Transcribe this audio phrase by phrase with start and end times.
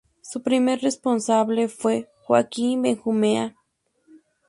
[0.23, 3.55] Su primer responsable fue Joaquín Benjumea.